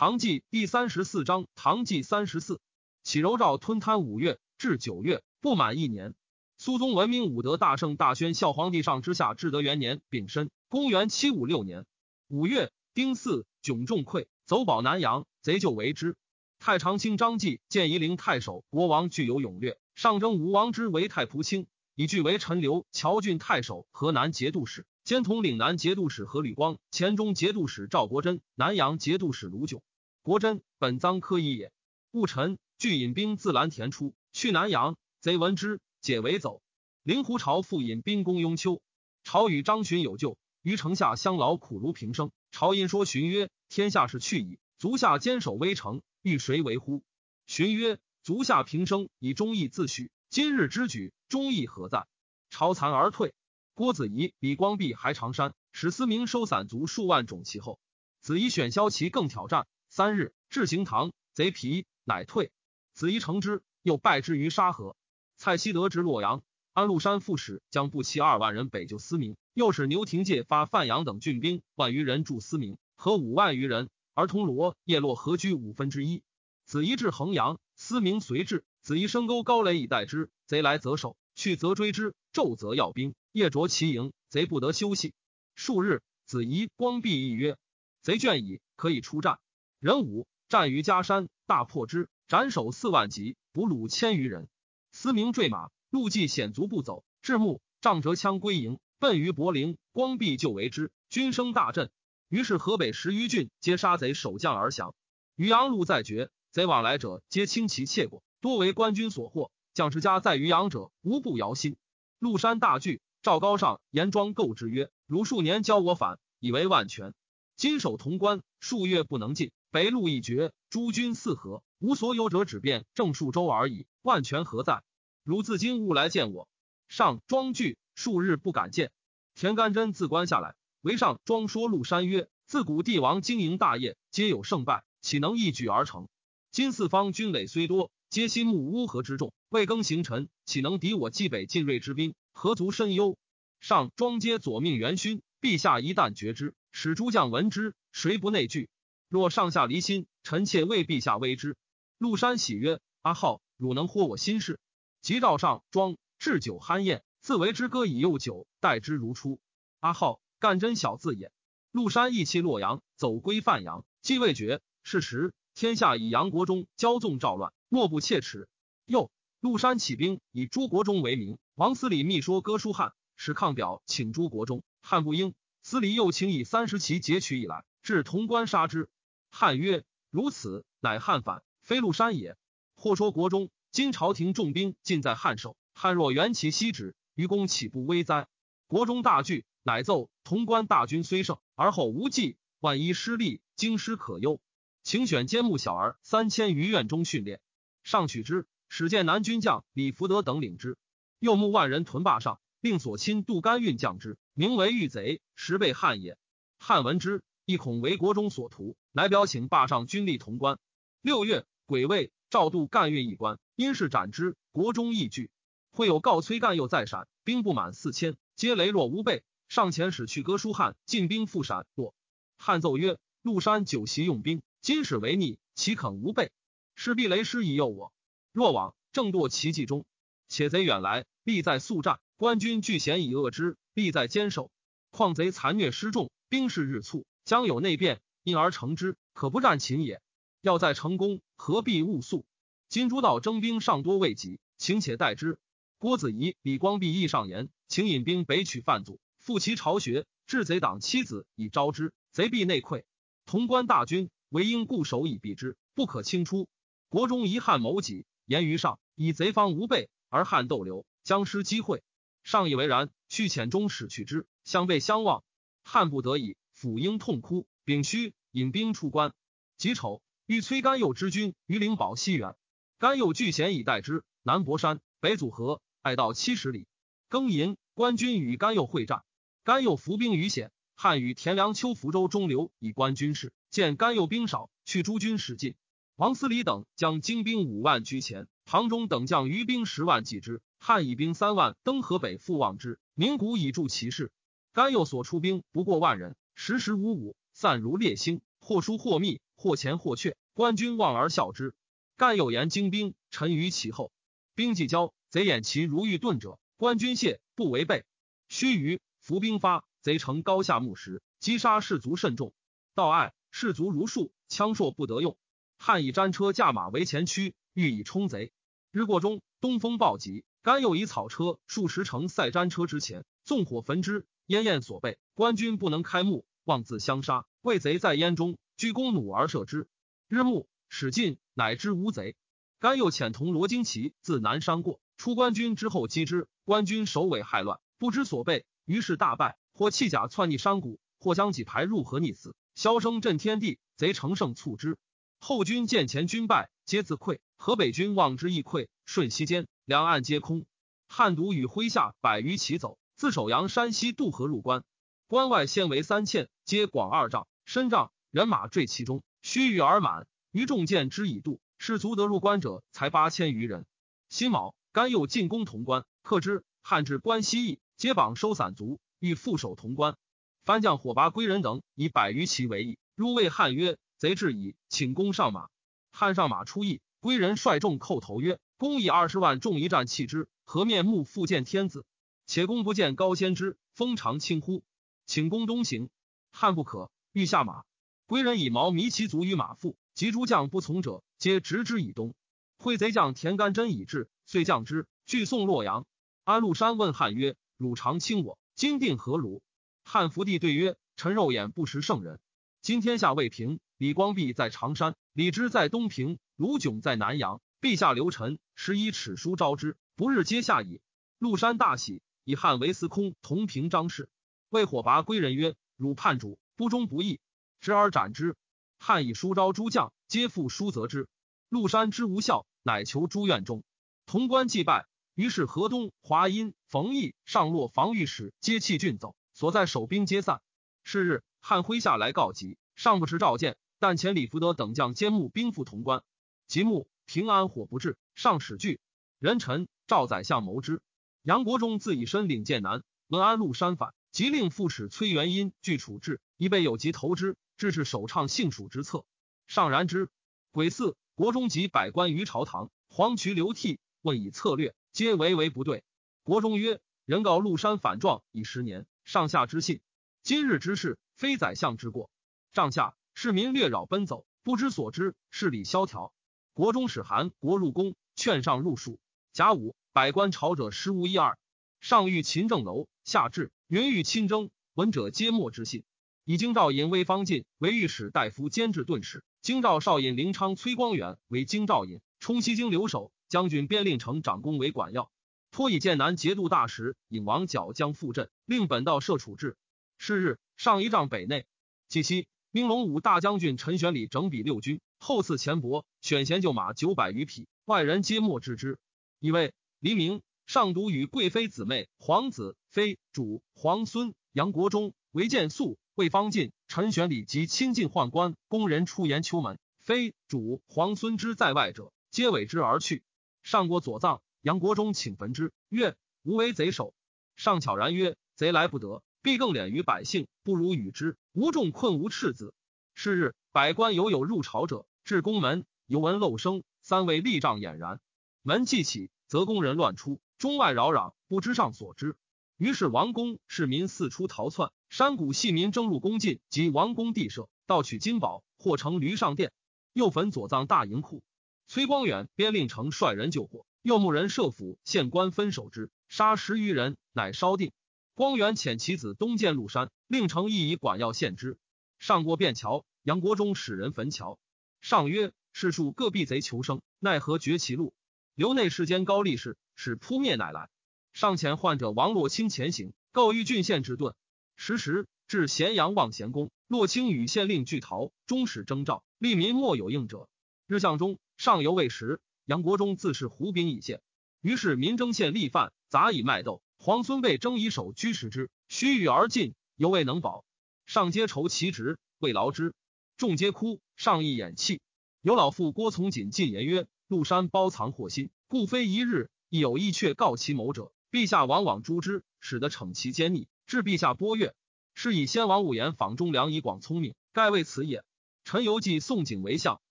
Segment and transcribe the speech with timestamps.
[0.00, 2.58] 唐纪第三十四章，唐纪三十四，
[3.02, 6.14] 启柔诏吞贪五月至九月，不满一年。
[6.56, 11.84] 苏宗文明武德大圣大宣孝皇帝上之下至德元年丙申，公元七五六年
[12.28, 16.16] 五月丁巳，迥重溃，走保南阳，贼就为之。
[16.58, 29.82] 太常卿张继见夷陵太守国王具有勇略，上征吴王之为太仆卿，以据为陈留乔郡太守、河南节度使，兼统岭南节度使何吕光、黔中节度使赵国珍、南阳节度使卢炯。
[30.22, 31.72] 国珍本臧科一也。
[32.10, 34.98] 戊辰，具引兵自蓝田出，去南阳。
[35.20, 36.60] 贼闻之，解围走。
[37.02, 38.82] 灵狐朝复引兵攻雍丘。
[39.24, 42.32] 朝与张巡有旧，于城下相劳苦如平生。
[42.50, 47.02] 朝因说荀曰：“天下是去矣，足下坚守危城。”欲谁为乎？
[47.46, 52.06] 荀曰：“足下平生以忠义自诩，今日之举，忠义何在？”
[52.50, 53.32] 朝残而退。
[53.72, 57.80] 郭子仪、李光弼还长山，史思明收散卒数万种其后。
[58.20, 59.66] 子仪选骁骑更挑战。
[59.92, 62.52] 三日至行堂，贼疲，乃退。
[62.94, 64.94] 子仪乘之，又败之于沙河。
[65.36, 73.90] 蔡希德之洛阳，安禄山副使将步骑二万人北救司明，又使牛廷介发范阳等郡兵万余人助司明，和五万余人。
[74.14, 76.22] 而铜锣叶落何居五分之一。
[76.64, 78.64] 子仪至衡阳，司明随至。
[78.82, 82.14] 子仪深沟高垒以待之，贼来则守，去则追之。
[82.32, 85.14] 昼则要兵，夜着其营，贼不得休息。
[85.56, 87.56] 数日，子仪光弼议曰
[88.02, 89.40] ：“贼倦矣，可以出战。”
[89.80, 94.46] 人武战于嘉山，大破之，斩首四万级，俘虏千余人。
[94.92, 99.78] 司明坠马，路骑险足不走，至暮，仗折枪归营，奔于柏林。
[99.92, 101.90] 光弼就为之，军声大振。
[102.28, 104.94] 于是河北十余郡皆杀贼守将而降。
[105.34, 109.50] 渔阳路在绝，贼往来者皆轻骑窃过，多为官军所获。
[109.72, 111.78] 将士家在渔阳者无不摇心。
[112.18, 117.14] 陆山大惧，赵高上严庄构之曰：“汝数年教我反，以为万全。
[117.56, 123.86] 今守潼关，数月不能进，北路一绝，诸军四合，无所有者，只变正数州而已。
[124.02, 124.82] 万全何在？
[125.22, 126.48] 汝自今勿来见我。”
[126.88, 128.90] 上庄惧，数日不敢见。
[129.36, 130.56] 田干真自关下来。
[130.80, 136.08] 为上庄说陆山曰：“自古帝王经营大业，皆有胜败，岂能一举而成？
[136.50, 142.14] 今四方军垒虽多，皆心慕乌合之众，未更行臣，岂能敌我冀北晋锐之兵？
[142.32, 143.16] 何足深忧？”
[143.60, 148.68] 上庄皆左命元勋，陛下一旦决之，使诸将闻之，谁不内惧？
[149.10, 151.56] 若上下离心，臣妾为陛下危之。
[151.98, 154.60] 陆山喜曰：“阿浩，汝能获我心事。”
[155.02, 159.40] 即召上庄置酒酣宴，自为之歌以诱酒，待之如初。
[159.80, 160.22] 阿浩。
[160.38, 161.32] 干真小字也。
[161.70, 164.62] 陆山意气洛阳，走归范阳，既未决。
[164.82, 168.48] 是时，天下以杨国忠骄纵赵乱，莫不切齿。
[168.86, 169.10] 又，
[169.40, 171.36] 陆山起兵，以朱国忠为名。
[171.56, 175.34] 王思礼密说哥舒翰，使抗表请朱国忠，汉不应。
[175.62, 178.88] 司礼又请以三十骑截取以来，至潼关杀之。
[179.30, 182.36] 汉曰：“如此，乃汉反，非陆山也。”
[182.76, 188.28] 或说国中，今朝廷重兵尽在汉手，汉若援其西止，愚公岂不危哉？
[188.66, 189.44] 国中大惧。
[189.62, 194.40] 乃奏潼关大军虽胜，而后无计，万一失利，京师可忧。
[194.82, 197.42] 请选奸木小儿三千余院中训练，
[197.82, 198.46] 上取之。
[198.70, 200.78] 使见南军将李福德等领之。
[201.18, 206.16] 又募万人屯坝上，令所亲杜干运将之，名为御贼，实被汉也。
[206.58, 210.60] 汉闻之，亦恐为国中所图，乃表请坝上军力潼关。
[211.00, 214.36] 六月，癸未，赵度干运一关，因事斩之。
[214.52, 215.32] 国中亦惧。
[215.72, 219.24] 会有告崔干又在陕，兵不满四千，皆羸弱无备。
[219.48, 221.66] 上前使去哥舒翰，进兵赴陕。
[221.74, 221.92] 若
[222.38, 226.30] 汉奏曰：“陆山久习用兵，今使为逆，岂肯无备？
[226.76, 227.92] 势必雷师以诱我。
[228.32, 229.84] 若往，正堕其计中。
[230.28, 231.98] 且贼远来，必在速战。
[232.16, 234.52] 官军据险以遏之，必在坚守。
[234.92, 240.00] 况贼残虐失众，兵势日促，将有内变，因而成之，可不战秦也。
[240.40, 242.24] 要在成功，何必勿速？
[242.68, 245.38] 今诸道征兵尚多未及，请且待之。”
[245.78, 249.00] 郭子仪、李光弼亦上言，请引兵北取范祖。
[249.18, 252.84] 复其巢穴，治贼党妻子以招之，贼必内溃。
[253.26, 256.48] 潼关大军唯应固守以避之，不可轻出。
[256.88, 261.82] 国中遗汉谋己，言于上，以贼方无备，而汉斗留，将失机会。
[262.22, 265.24] 上以为然，去遣中使去之，相背相望。
[265.62, 267.46] 汉不得已，辅应痛哭。
[267.64, 269.14] 丙戌，引兵出关。
[269.56, 272.36] 己丑，欲催甘佑之军于灵宝西援。
[272.78, 276.66] 甘佑据险以待之，南博山，北阻河，隘道七十里。
[277.08, 279.04] 庚寅，官军与甘佑会战。
[279.42, 283.32] 甘佑伏兵于险，汉与田梁丘福州中流以观军事。
[283.48, 285.54] 见甘佑兵少，去诸军使进。
[285.96, 290.42] 王思礼等将精兵五万居前，唐中等将余兵十万继之。
[290.58, 292.78] 汉以兵三万登河北复望之。
[292.92, 294.12] 名古以助其势。
[294.52, 301.54] 甘佑所出兵不过万人，时时五五，散如烈星，或疏或密，或前或却，官军望而笑之。
[301.98, 303.92] 干有言精兵陈于其后，
[304.34, 307.84] 兵既交，贼掩其如遇遁者，官军谢不违背。
[308.30, 312.32] 须臾，伏兵发，贼乘高下木石，击杀士卒甚众。
[312.74, 315.18] 道爱士卒如数，枪槊不得用。
[315.58, 318.32] 汉以战车驾马为前驱，欲以冲贼。
[318.70, 327.26] 日过中，东风暴急，甘又以草车数十乘塞战车之前，纵火焚之，烟焰所备，官军不能开目，望自相杀。
[327.42, 329.68] 魏贼在烟中，鞠弓弩而射之。
[330.08, 332.16] 日暮，使尽，乃知无贼。
[332.58, 336.26] 甘又遣同罗惊奇自南山过，出官军之后击之。
[336.44, 339.38] 官军首尾害乱，不知所备，于是大败。
[339.52, 342.34] 或弃甲窜逆山谷，或将几排入河溺死。
[342.56, 344.76] 箫声震天地，贼乘胜促之。
[345.20, 347.20] 后军见前军败，皆自溃。
[347.36, 348.66] 河北军望之亦溃。
[348.86, 350.46] 瞬息间，两岸皆空。
[350.88, 354.64] 汉独与麾下百余骑走，自首阳山西渡河入关。
[355.06, 360.08] 关外先为三堑，皆广二丈，深丈，人马坠其中，须臾而满。
[360.32, 363.66] 余众见之以度，士卒得入关者才八千余人。
[364.08, 366.42] 辛卯，甘又进攻潼关，克之。
[366.60, 369.96] 汉至关西邑，皆绑收散卒，欲复守潼关。
[370.42, 373.78] 番将火拔归人等以百余骑为议，入谓汉曰。
[373.96, 375.50] 贼至矣，请攻上马。
[375.92, 381.84] 汉上马出邑，归人率众叩头曰：“公以二十万众一战弃之，何面目复见天子？
[382.26, 384.64] 且公不见高先之，封长轻乎？
[385.06, 385.90] 请公东行。”
[386.32, 387.64] 汉不可，欲下马。
[388.06, 392.14] 归人以矛迷其足于马腹，及诸将不从者，皆执之以东。
[392.58, 395.86] 会贼将田干真已至，遂降之，俱送洛阳。
[396.24, 399.42] 安禄山问汉曰：“汝常轻我，今定何如？”
[399.84, 402.20] 汉福帝对曰：“臣肉眼不识圣人。
[402.62, 407.40] 今天下未平。”李光弼在常山，李芝在东平，卢炯在南阳。
[407.62, 410.82] 陛下留臣，十以尺书招之，不日皆下矣。
[411.18, 414.10] 陆山大喜，以汉为司空，同平张氏。
[414.50, 417.20] 谓火拔归人曰：“汝叛主，不忠不义，
[417.58, 418.36] 执而斩之。”
[418.78, 421.08] 汉以书招诸将，皆复书责之。
[421.48, 423.64] 陆山之无效，乃求诸院中。
[424.04, 430.42] 潼关既败，于是河东、华阴、冯异、上洛防御使皆弃郡走，所在守兵皆散。
[430.84, 433.56] 是日，汉麾下来告急，尚不知召见。
[433.78, 436.02] 但前李福德等将兼募兵赴潼关，
[436.46, 438.80] 即目平安火不至，上使惧。
[439.18, 440.82] 人臣赵宰相谋之。
[441.22, 447.38] 杨国忠自以身领剑南，闻安禄山反，即令副使崔元因据处置，以备有急投之。
[447.56, 449.06] 致是首倡幸蜀之策。
[449.46, 450.10] 上然之。
[450.50, 455.84] 癸巳，国中及百官于朝堂，黄渠流涕，问以策略，皆唯唯不对。
[456.22, 459.80] 国中曰：“人告陆山反状已十年，上下之信。
[460.22, 462.10] 今日之事，非宰相之过。
[462.52, 466.12] 帐下。”市民略扰奔走，不知所知，势理萧条。
[466.52, 469.00] 国中使韩国入宫，劝上入蜀。
[469.32, 471.38] 甲午，百官朝者十无一二。
[471.80, 475.84] 上遇秦正楼，下至云欲亲征，闻者皆莫之信。
[476.24, 485.08] 以京兆尹魏方进为御史大夫监制顿使，京兆少尹凌昌崔光远为京兆尹，充西京留守将军边令城长公为管要。
[485.52, 489.56] 托以剑南节度大使尹王角将赴镇，令本道设处置。
[489.98, 491.46] 是日，上一仗北内，
[491.88, 492.26] 即夕。
[492.50, 498.80] 兵龙武大将军陈玄礼整比六军，后赐钱帛，选贤就马九百余匹，外人皆莫知之。
[499.20, 500.22] 以为黎明，
[500.52, 513.04] 上独与贵妃姊妹皇子妃主皇孙杨国忠韦见素魏方进陈玄礼及亲近宦官宫人出言秋门，妃主皇孙之在外者，皆委之而去。
[513.44, 515.94] 上国左葬，杨国忠请焚之，曰
[516.26, 516.94] ：“吾为贼首。”
[517.36, 521.16] 上悄然曰：“贼来不得。”必更敛于百姓，不如与之。
[521.32, 522.52] 无众困无赤子。
[522.92, 528.00] 是日，百官犹有入朝者，至宫门，犹闻漏声，三位立帐俨然。
[528.42, 532.16] 门既起，则宫人乱出，中外扰攘，不知上所知。
[532.56, 539.52] 于是王宫市民四出逃窜，山谷细民争入宫禁，及王宫地舍，盗取金宝，或乘驴上殿。
[539.92, 541.22] 又焚左藏大银库。
[541.66, 547.70] 崔光远边令城率人救火，又牧人设府县官分守之，杀十余人，乃烧定。
[548.14, 551.58] 光远遣其子东见禄山，令城亦以管要献之。
[551.98, 554.38] 上过便桥，杨国忠使人焚桥。
[554.80, 557.92] 上曰：“士庶各避贼求生，奈何绝其路？
[558.36, 560.68] 留内世间高力士，使扑灭乃来。”
[561.14, 564.14] 上前患者王洛清前行，告于郡县之盾。
[564.54, 570.28] 时时至咸阳望贤宫，洛清与县令俱逃，终使征召，利民莫有应者。
[570.66, 574.02] 日向中，上犹未食，杨国忠自是胡兵已现，
[574.42, 576.60] 于是民征县立犯，杂以卖豆。
[576.76, 580.44] 皇孙被征以手居食之，须臾而尽，犹未能保。
[580.84, 582.74] 上皆愁其职，未劳之，
[583.16, 583.80] 众皆哭。
[583.96, 584.82] 上亦掩泣。
[585.22, 590.92] 有老妇郭从锦进言曰：“陆山包藏祸心，故非一日亦有意却告其谋者。
[591.10, 594.54] 陛下往往诛之，使得惩其奸逆，致陛下波悦。
[594.94, 598.04] 是以先王五言访忠良以广聪明，盖为此也。”
[598.44, 599.80] 陈游记宋景为相，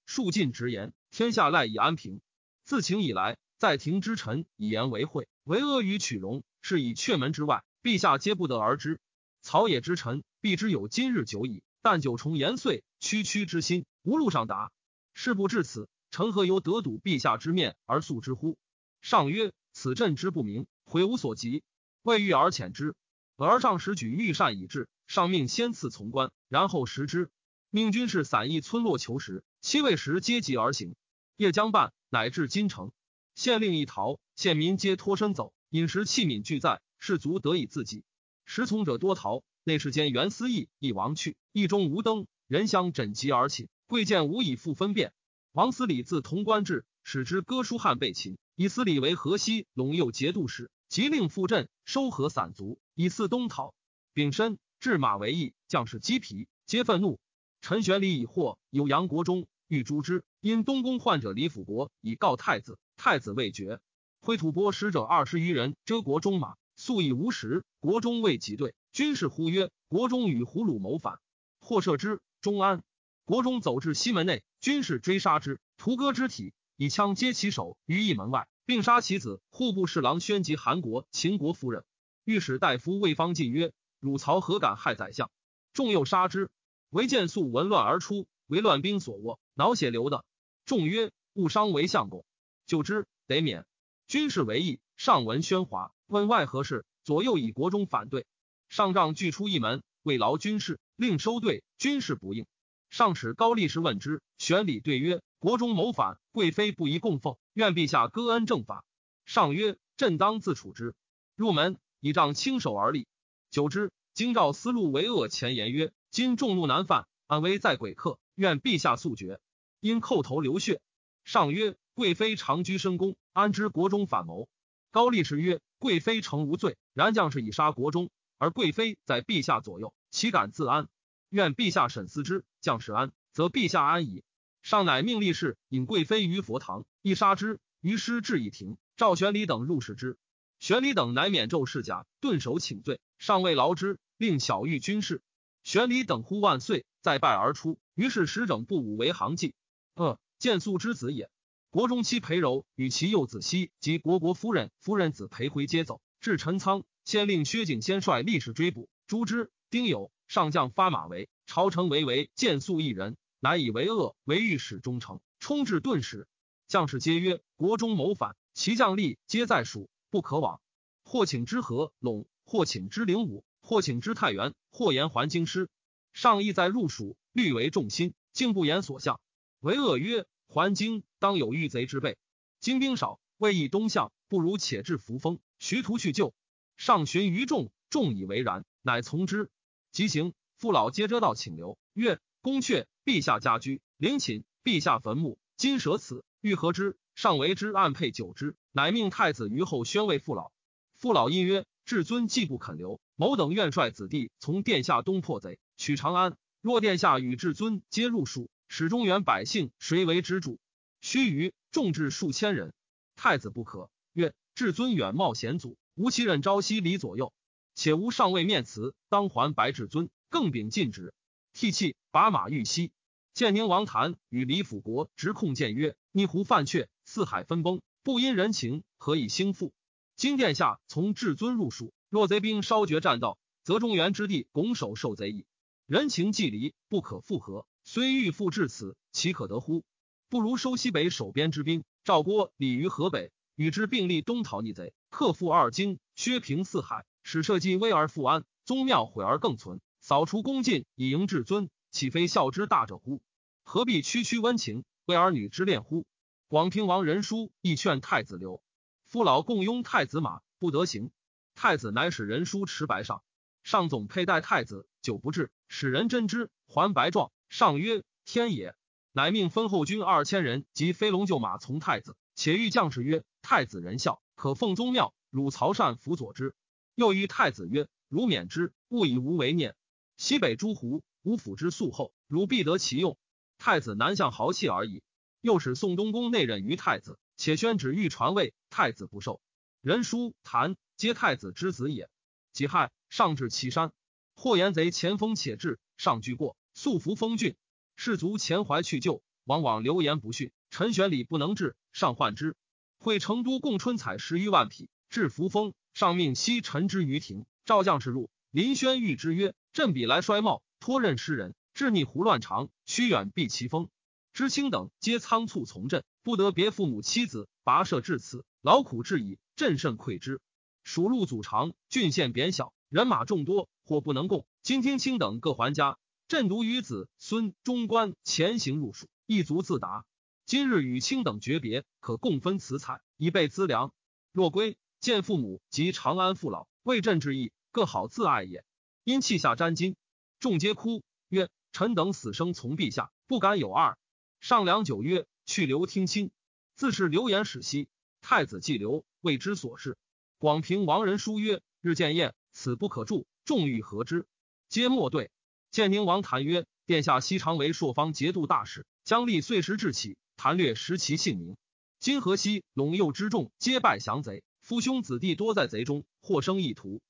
[0.05, 2.21] 数尽直言，天下赖以安平。
[2.63, 9.01] 自秦以来，在庭之臣以言为惠，为阿谀取容，是以阙门之外，陛下皆不得而知。
[9.41, 11.63] 曹野之臣，必知有今日久矣。
[11.81, 14.71] 但九重言岁，区区之心，无路上达。
[15.13, 18.57] 事不至此，臣何由得睹陛下之面而诉之乎？
[19.01, 21.63] 上曰：“此朕之不明，悔无所及，
[22.01, 22.95] 未遇而遣之。
[23.37, 27.29] 而上时举御膳以至，上命先赐从官，然后食之。
[27.69, 30.95] 命军士散逸村落求食，七未食皆集而行。
[31.37, 32.91] 夜将半，乃至京城。
[33.35, 38.03] 县令一逃，县民皆脱身走，饮食器皿俱在，士卒得以自济。
[38.45, 39.43] 食从者多逃。
[39.63, 43.69] 内侍监袁思义亦亡去，一中无灯，人相枕疾而寝。
[43.87, 45.13] 贵贱无以复分辨。
[45.51, 53.73] 王思礼自潼关至，使之歌书汉被擒，以思礼为河西陇右节度使，即令复镇收合散卒，以四东讨。
[54.13, 57.21] 丙申，置马为役，将士鸡皮，皆愤怒。
[57.61, 63.79] 陈玄礼以获有杨国忠，欲诛之，因东宫患者李辅国以告太子，太子未决。
[64.19, 68.75] 挥吐蕃使者二十余人遮国中马，素以无实，国中未及对。
[68.91, 71.21] 军士呼曰：“国中与胡虏谋反，
[71.61, 72.83] 或射之。”中安。
[73.23, 81.83] 国中走至西门内，军士追杀之，屠割肢体，以枪接其手于一门外，并杀其子户部侍郎宣及韩国秦国夫人。
[82.23, 85.29] 御史大夫魏方进曰：“汝曹何敢害宰相？”
[85.73, 86.49] 众又杀之。
[86.89, 90.23] 唯见素闻乱而出，为乱兵所握，脑血流的。
[90.63, 92.23] 众曰：“误伤为相公，
[92.65, 93.65] 救之得免。”
[94.07, 98.25] 军事为义，上闻喧哗，问外何事，左右以国中反对。
[98.69, 101.61] 上帐拒出一门，为劳军事，令收队。
[101.77, 102.45] 军事不应。
[102.89, 108.83] 上使高力士问之，玄礼对曰：“国中谋反，贵妃不宜供奉，愿陛下割恩正法。”
[109.25, 110.95] 上曰：“朕当自处之。”
[111.35, 113.07] 入门，以杖轻手而立。
[113.49, 119.39] 久之，京兆思路为恶前言曰：“今众怒难犯，安危在鬼客，愿陛下速决。”
[119.79, 120.81] 因叩头流血。
[121.23, 124.49] 上曰：“贵妃长居深宫，安知国中反谋？”
[124.91, 130.89] 高力士曰：“贵妃诚无罪，然将士以杀国中。”而贵妃在陛下左右，岂敢自安？
[131.29, 132.43] 愿陛下审思之。
[132.59, 134.23] 将士安，则陛下安矣。
[134.69, 137.59] 上乃命立士引贵妃于佛堂，一杀之。
[137.81, 140.15] 于师至以庭，赵玄礼等入室之。
[140.59, 142.99] 玄礼等乃免胄饰甲，顿首请罪。
[143.17, 145.23] 上未劳之，令小玉军士。
[145.63, 147.79] 玄礼等呼万岁，再拜而出。
[147.95, 149.55] 于是使整不武为行迹。
[149.95, 151.31] 呃见素之子也。
[151.71, 156.83] 国中妻裴柔与其幼子熙及国国夫人夫人子裴辉皆走，至陈仓。
[157.05, 159.49] 先令薛景先率力士追捕，诛之。
[159.71, 166.27] 丁酉，上将发马为朝城围为见素一人，乃以为恶为御史中丞，冲至顿使。
[166.67, 170.61] 将士皆曰：“国中谋反，其将吏皆在蜀，不可往。
[171.03, 175.69] 或请之河陇，或请之灵武，或请之太原，或言还京师。
[176.13, 179.19] 上意在入蜀，虑为重心，竟不言所向。
[179.61, 182.17] 为恶曰：还京当有御贼之备，
[182.59, 186.33] 精兵少，未易东向，不如且至扶风，徐图去救。”
[186.77, 189.49] 上寻于众，众以为然，乃从之。
[189.91, 191.77] 即行，父老皆遮道请留。
[191.93, 195.37] 曰：宫阙，陛下家居；陵寝，陛下坟墓。
[195.57, 196.97] 金舍此，欲何之？
[197.13, 200.53] 上为之暗配酒之，乃命太子于后宣慰父老。
[200.95, 206.37] 父老因曰：至尊既不肯留，某等愿率子弟从殿下东破贼，取长安。
[206.61, 210.59] 若殿下与至尊皆入蜀，使中原百姓谁为之主？
[211.01, 212.73] 须臾，众至数千人。
[213.17, 213.89] 太子不可。
[214.13, 215.75] 曰：至尊远冒险阻。
[215.95, 217.33] 吴其忍朝夕离左右，
[217.75, 221.13] 且无上位面辞，当还白至尊，更秉禁止，
[221.59, 222.93] 涕泣，拔马欲西。
[223.33, 229.73] 建宁王谭与李辅国直控谏曰：“逆胡犯阙，四海分崩，不因人情，何以兴复？
[230.15, 235.45] 今殿下从至尊入蜀，若贼兵稍绝栈道，则中原之地拱手受贼矣。
[235.85, 237.65] 人情既离，不可复合。
[237.83, 239.83] 虽欲复至此，岂可得乎？
[240.29, 253.21] 不如收西北守边之兵，赵郭、李于河北。”与之并立，东讨逆贼，克复二京，削平四海，使社稷危而复安，宗庙毁而更存，扫除恭敬以迎至尊，岂非孝之大者乎？
[253.61, 256.07] 何必区区温情为儿女之恋乎？
[256.47, 258.63] 广平王仁叔亦劝太子留，
[259.05, 261.11] 父老共拥太子马，不得行。
[261.53, 263.21] 太子乃使仁书持白上，
[263.61, 267.31] 上总佩戴太子，久不至，使人真之，还白状。
[267.47, 268.73] 上曰：天也。
[269.11, 272.17] 乃命分后军二千人及飞龙厩马从太子。
[272.33, 275.13] 且欲将士曰：“太子仁孝，可奉宗庙。
[275.29, 276.55] 汝曹善辅佐之。”
[276.95, 279.75] 又谕太子曰：“汝免之，勿以无为念。
[280.19, 283.17] 西北诸胡，吾辅之素厚，汝必得其用。”
[283.57, 285.01] 太子南向豪气而已。
[285.39, 289.39] 又使宋东宫内任于太子，且宣旨欲传位，太子不受。
[289.79, 292.09] 人书谭皆太子之子也。
[292.51, 293.93] 己亥，上至岐山，
[294.35, 297.55] 霍延贼前锋且至，上居过，素服封郡。
[297.95, 300.51] 士卒前怀去救，往往流言不逊。
[300.69, 302.57] 陈玄礼不能治，上患之。
[302.97, 307.45] 会成都贡春采十余万匹，至扶风，上命西陈之于庭。
[307.63, 313.89] 赵将士入，林轩谕之曰：“朕彼来衰茂，托任诗人，智逆胡乱长，须远避其锋。
[314.33, 320.41] 知青等皆仓促从朕，不得别父母妻子，跋涉至此，劳苦至矣，朕甚愧之。
[320.83, 324.47] 蜀路阻长，郡县贬小，人马众多，或不能共。
[324.63, 330.05] 今听卿等各还家。”朕独与子孙中官前行入蜀，一足自达。
[330.47, 333.93] 今日与卿等诀别，可共分此彩，以备资粮。
[334.31, 338.63] 若归，见父母及长安父老，为朕之意，各好自爱也。
[339.03, 339.95] 因泣下沾巾，
[340.39, 343.97] 众皆哭曰：“臣等死生从陛下，不敢有二。”
[344.41, 346.31] 上良久曰：“去留听卿。”
[346.75, 347.87] 自是流言始息。
[348.21, 349.97] 太子既留，未知所事。
[350.37, 353.27] 广平王人书曰：“日见宴，此不可助。
[353.45, 354.25] 众欲何之？”
[354.69, 355.31] 皆莫对。
[355.71, 361.57] 建宁王谈曰：“殿下昔常为朔方节度大使，将立岁时至起，谈略识其姓名。
[361.99, 367.01] 今河西陇右之众皆拜降贼，夫兄子弟多在贼中，或生意图。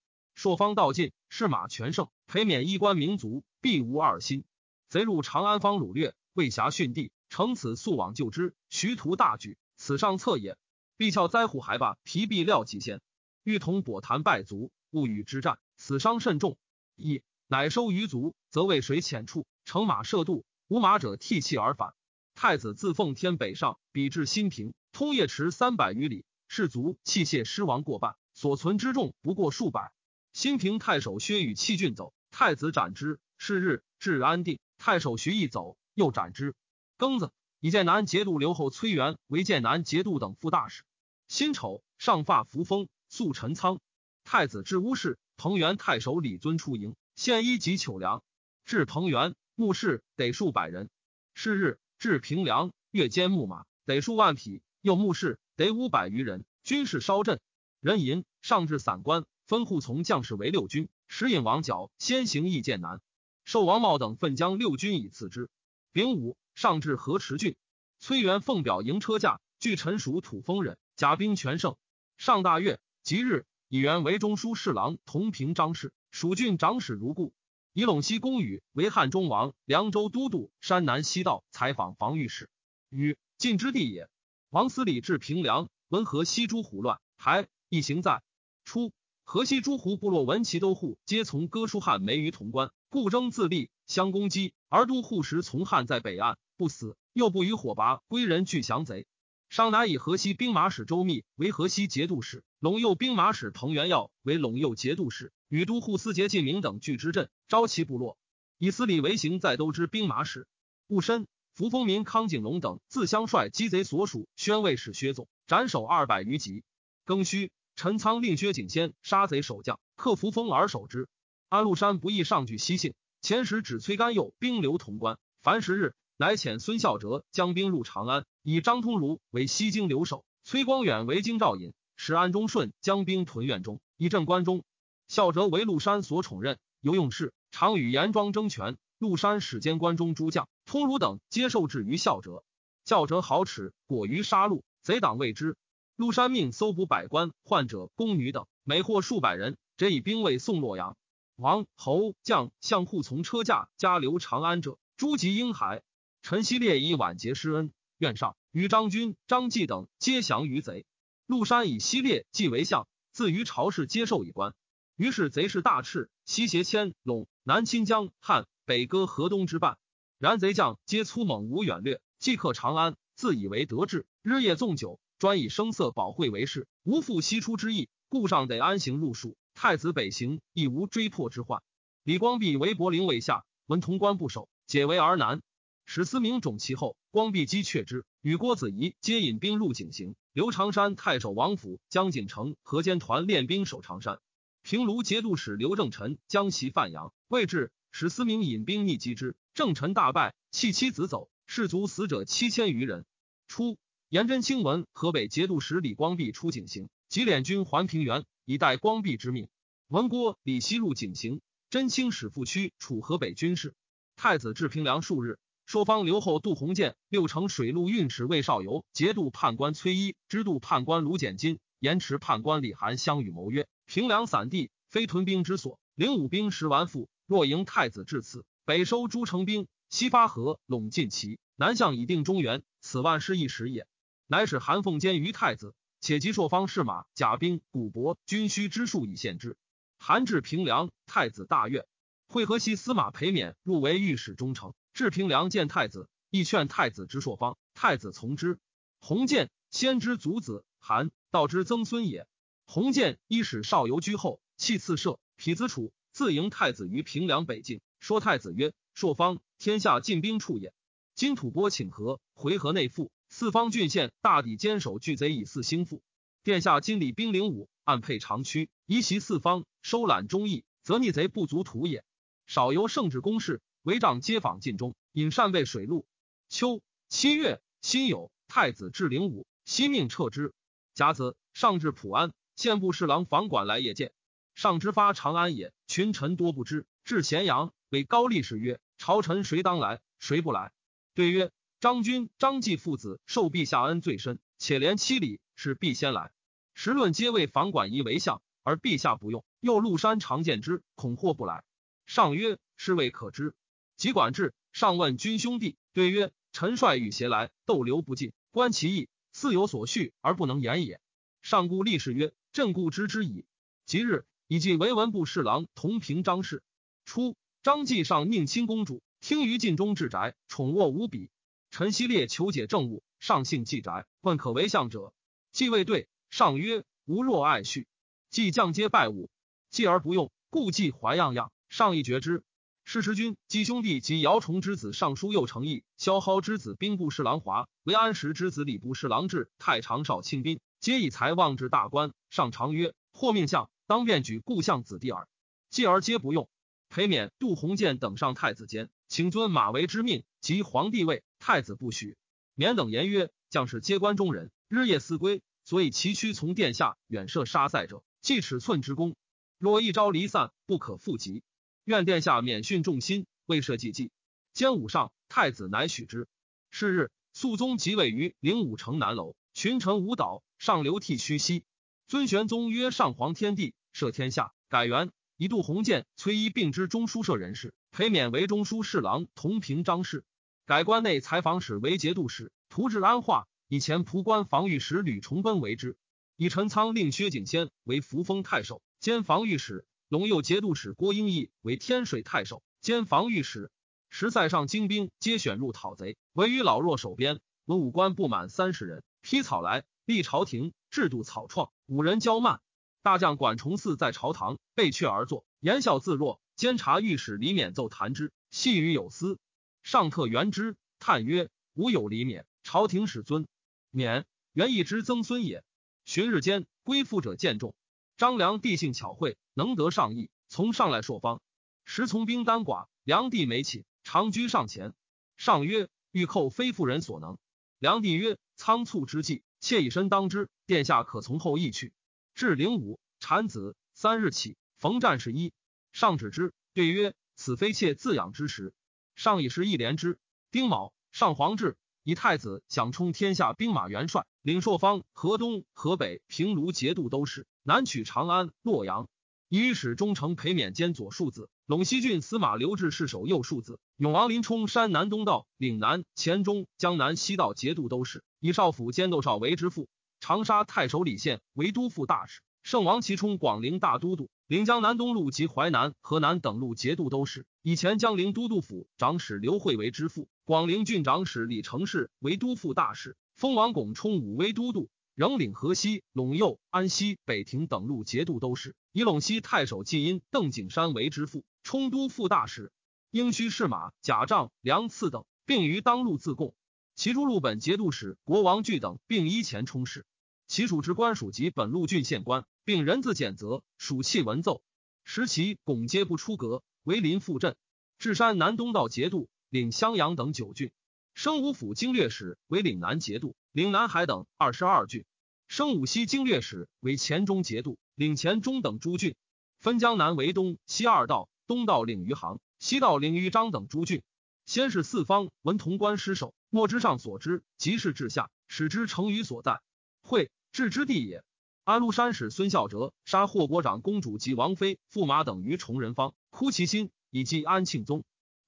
[0.41, 4.46] 朔方道尽，士马全胜，裴免衣冠民族，必无二心。
[4.88, 10.58] 贼入长安方掳掠，未暇训地，乘此速往救之，徐图大举，此上策也。
[10.96, 13.01] 必翘灾户，还罢，疲弊料极先。
[13.43, 16.58] 欲同跛谈败卒，勿与之战，死伤甚重。
[16.96, 21.93] 一。”乃收余卒，则为水浅处，乘马涉渡，无马者替弃而返。
[22.34, 29.91] 太子自奉天北上，比至新平，通夜池三百余里，士卒器械失亡过半，所存之众不过数百。
[30.33, 33.19] 新平太守薛与弃郡走，太子斩之。
[33.38, 36.55] 是日至安定，太守徐毅走，又斩之。
[36.98, 40.83] 庚子，以剑南节度留后崔元为剑南节度等副大使。
[41.27, 43.79] 辛丑，上发扶风，肃陈仓。
[44.24, 46.95] 太子至乌市，彭元太守李尊出营。
[47.15, 48.24] 献衣及糗粮，
[48.65, 50.89] 至彭原，牧士得数百人。
[51.33, 54.62] 是日，至平凉，月兼木马，得数万匹。
[54.81, 56.45] 又牧士得五百余人。
[56.63, 57.39] 军事稍振，
[57.79, 60.90] 人淫上至散官，分护从将士为六军。
[61.07, 63.01] 时引王角先行诣剑南，
[63.46, 65.50] 受王茂等奋将六军以次之。
[65.92, 67.55] 丙午，上至河池郡，
[67.98, 71.77] 崔元奉表迎车驾，据陈属土丰人，甲兵全胜。
[72.20, 75.94] 上大悦，即日以元为中书侍郎，同平章事。
[76.12, 77.33] 蜀郡长史如故，
[77.74, 82.51] 以陇西公宇为汉中王、凉州都督、山南西道采访防御使，
[82.90, 84.09] 与晋之地也。
[84.51, 88.22] 王思礼至平凉，闻河西诸胡乱，还一行在。
[88.64, 88.92] 初，
[89.31, 94.55] 河西诸胡部落闻其都护皆从哥舒翰梅于潼关，故争自立，相攻击。
[94.70, 99.05] 而都护时从汉在北岸不死，又不与火拔，归人俱降贼。
[99.48, 108.18] 商乃以河西兵马使周密为河西节度使，陇右兵马使彭元耀为陇右节度使，与都护司节晋明等聚之镇，招其部落，
[108.57, 110.48] 以司礼为行在都之兵马使。
[110.87, 116.63] 戊申，扶风民康景龙等自相率击贼所属宣慰使薛总，斩首二百余级。
[117.05, 121.07] 庚戌，陈仓令薛景先杀贼守将，克扶风而守之。
[121.48, 125.94] 安禄山不意上举西幸，前时指崔干佑兵留潼关，凡十日。
[126.18, 134.65] 乃遣孙孝哲将兵入长安，以张通儒为西京留守，崔光远为京兆尹，使安中顺将兵屯苑中，以镇关中。
[135.07, 138.75] 孝哲为陆山所宠任，尤用事，常与严庄争权。
[138.98, 142.44] 陆山使兼关中诸将，通儒等皆受制于孝哲。
[142.83, 145.55] 孝哲好耻，果于杀戮，贼党畏之。
[146.00, 150.96] 陆山命搜捕百官、患者、宫女等，每获数百人，皆以兵卫送洛阳。
[151.35, 155.83] 王侯将相护从车驾加留长安者，诸及婴孩。
[156.22, 160.85] 陈希烈以晚节施恩，愿上与张军、张继等皆降于贼。
[161.25, 164.53] 陆山以希烈继为相，自于朝氏接受以官。
[164.96, 169.77] 于是贼势大炽，西胁迁陇，南侵江汉，北割河东之半。
[170.18, 177.90] 然贼将皆粗猛无远略，即克长安，自以为得志，日夜纵酒，专以声色保会为事，无复西出之意。
[178.08, 179.36] 故上得安行入蜀。
[179.53, 181.62] 太子北行，亦无追破之患。
[182.03, 185.42] 李光弼为柏林卫下，闻潼关不守，解围而南。
[185.86, 190.16] 史思明种其后，光弼击却之，与郭子仪皆引兵入井陉。
[190.32, 194.20] 刘长山太守王府将锦城河间团练兵守长山。
[194.62, 203.05] 平卢节度使刘正臣将袭范阳，未至，史思明引兵逆击之，正臣大败，弃妻子走，士卒死者七千余人。
[203.48, 203.77] 初，
[204.09, 209.50] 颜真卿闻河北节度使李光弼出井陉，即敛军还平原，以待光弼之命。
[209.87, 213.75] 闻郭李西入井陉，真卿使父驱楚河北军事。
[214.15, 215.37] 太子至平凉数日。
[215.67, 225.79] 朔方留后杜鸿渐、六城水陆运使魏少游、节度判官崔一、知度判官卢简金、延池判官李涵相与谋曰：“平凉散地，非屯兵之所。
[225.93, 232.63] 领武兵十完复，若迎太子至此，北收诸城兵，西发河，陇近齐，南向以定中原。
[232.81, 233.85] 此万事一时也。
[234.31, 239.57] 乃使韩凤监于太子，且及朔方士马、甲兵、古帛、军需之数以献之。
[239.98, 241.87] 韩至平凉，太子大悦。
[242.27, 248.59] 会河西司马裴冕入为御史中丞，至平凉见太子，亦劝太子之朔方，太子从之。
[249.00, 252.27] 弘建先知祖子韩，道之曾孙也。
[252.68, 257.81] 弘建一使少游居后，弃次射，匹子楚，自迎太子于平凉北境。
[258.00, 260.72] 说太子曰：“朔方，天下进兵处也。
[261.15, 266.01] 今吐蕃请和，回纥内附，四方郡县大抵坚守拒贼以四兴复。
[266.44, 272.03] 殿下今礼兵灵武，暗配长驱，移袭四方，收揽忠义，则逆贼不足图也。”
[272.48, 276.07] 少由圣旨公事，围帐街坊尽中，引善备水陆。
[276.50, 280.53] 秋七月，辛酉，太子至灵武，悉命撤之。
[280.96, 284.11] 甲子，上至普安，县部侍郎房管来谒见。
[284.55, 286.87] 上之发长安也，群臣多不知。
[287.03, 290.01] 至咸阳，为高力士曰：“朝臣谁当来？
[290.18, 290.72] 谁不来？”
[291.13, 296.33] 对曰：“张君、张继父子受陛下恩最深，且连七礼，是必先来。
[296.74, 301.63] 时论皆为房管仪为相，而陛下不用，又陆山常见之，恐或不来。”
[302.05, 303.53] 上曰：“是未可知。”
[303.96, 311.00] 即管至，上问君兄弟，对曰：“臣率与携来，逗留不尽，观其意，似有所恤而不能言也。”
[311.42, 313.46] 上故立士曰：“朕故知之矣。”
[313.87, 316.61] 即日，以记为文部侍郎同平张氏。
[317.05, 321.29] 初，张继上宁亲公主，听于晋中至宅，宠卧无比。
[321.72, 325.14] 陈希烈求解政务，上幸继宅，问可为相者，
[325.51, 326.10] 继未对。
[326.29, 327.86] 上曰：“吾若爱婿，
[328.29, 329.29] 既降皆拜吾，
[329.70, 331.51] 继而不用，故继怀样样。
[331.70, 332.44] 上亦觉之。
[332.84, 342.14] 世时君姬兄弟及姚崇之子尚书右丞义，萧蒿之子兵部侍郎华，为安石之子礼部侍郎志，太常少卿宾，皆以才望至大官。
[342.29, 345.27] 上常曰：“或命相，当便举故相子弟耳。”
[345.70, 346.50] 继而皆不用。
[346.90, 352.17] 裴冕、杜鸿渐等上太子监，请尊马为之命，及皇帝位，太子不许。
[352.55, 359.15] 免等言曰：“将士皆关中人，日夜思归，所以崎岖从殿下远涉杀塞者，计尺寸之功。
[359.57, 361.43] 若一朝离散，不可复及。”
[361.85, 364.11] 愿殿下免训众心，未设计计。
[364.53, 366.27] 兼武上，太子乃许之。
[366.69, 371.63] 是日，肃宗即位于灵武城南楼，群臣舞蹈，上流涕虚兮。
[372.07, 380.25] 尊玄宗曰：“上皇天帝，赦天下，改元。”一度鸿渐、崔一并之中书舍人士，裴冕为中书侍郎，同平章事。
[380.70, 383.48] 改关内采访使为节度使，图治安化。
[383.70, 385.98] 以前仆官防御使吕崇奔为之。
[386.36, 389.88] 以陈仓令薛景先为扶风太守，兼防御使。
[390.12, 393.72] 陇右节度使郭英义为天水太守兼防御使，
[394.12, 397.40] 时塞上精兵皆选入讨贼，唯余老弱守边。
[397.66, 402.62] 文武官不满三十人，披草来，立朝廷制度草创，五人骄慢。
[403.01, 406.40] 大将管崇嗣在朝堂背阙而坐，言笑自若。
[406.55, 409.40] 监察御史李勉奏弹之，细语有司。
[409.89, 413.47] 上特元之，叹曰：“吾有李勉，朝廷使尊
[413.91, 414.23] 勉，
[414.53, 415.63] 原义之曾孙也。”
[416.05, 417.73] 旬日间，归附者渐众。
[418.15, 421.41] 张良地性巧慧，能得上意，从上来朔方。
[421.85, 424.93] 时从兵单寡，梁帝没寝，长居上前。
[425.37, 427.39] 上曰：“欲寇非妇人所能。”
[427.79, 430.49] 梁帝曰：“仓促之计，妾以身当之。
[430.67, 431.93] 殿下可从后议去。”
[432.35, 435.51] 至灵武，产子，三日起，逢战士一。
[435.91, 438.71] 上指之，对曰：“此非妾自养之时。”
[439.20, 440.18] 上以时一连之。
[440.50, 447.46] 丁卯，上皇至，以太子想充天下兵马元帅，领朔方、河东、河北、平卢节度都师。
[447.62, 449.10] 南取长安、洛阳，
[449.50, 459.88] 以使中丞裴冕兼左庶子；陇西郡司马刘志是守右庶子；永王林冲山南东道、岭南、黔中、江南西道节度都使；以少府兼窦少为之父；
[460.22, 474.88] 长沙太守李宪为都副大使；圣王齐冲广陵大都督，领江南东路及淮南、河南等路节度都使；以前江陵都督府长史刘惠为之父；广陵郡长史李成事为都副大使；封王拱冲武威都督。
[475.16, 482.72] 仍领河西、陇右、安西、北庭等路节度都使，以陇西太守季阴、邓景山为之父，充都副大使。
[483.10, 486.53] 应须士马、甲仗、粮赐等，并于当路自贡。
[486.94, 490.05] 其诸路本节度使国王具等，并依前充事。
[490.50, 494.64] 其属之官属及本路郡县官，并人自检责，属气文奏。
[495.03, 497.55] 时其拱皆不出阁，为临附镇。
[498.00, 500.72] 至山南东道节度，领襄阳等九郡。
[501.14, 503.35] 升武府经略使为岭南节度。
[503.51, 505.05] 领南海等二十二郡，
[505.48, 509.16] 升武西经略使为黔中节度，领黔中等诸郡，
[509.59, 514.01] 分江南为东西二道，东道领余杭，西道领余章等诸郡。
[514.48, 519.62] 先是四方闻潼关失守，莫之上所知，即是至下，使之成于所在。
[520.01, 521.24] 会置之地也。
[521.64, 528.03] 安禄山使孙孝哲杀霍国长公主及王妃、驸马等于崇仁坊，哭其心，以祭安庆宗。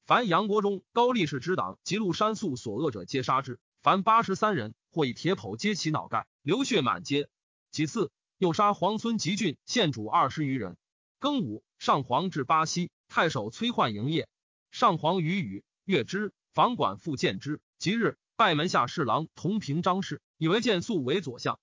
[0.06, 3.60] 凡杨国忠、高力士之党及陆山素所恶者，皆杀之。
[3.82, 7.30] 凡八十三人，或以铁剖揭其脑盖，流血满街。
[7.70, 10.76] 其次，又杀皇孙吉郡县主二十余人。
[11.20, 14.28] 庚午，上皇至巴西，太守崔焕营业。
[14.72, 17.62] 上皇与语阅之，房管复见之。
[17.78, 21.60] 即日，拜门下侍郎同平张氏，以为建肃为左相。